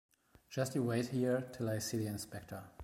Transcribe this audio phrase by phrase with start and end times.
[0.49, 2.63] Just you wait here till I see the inspector.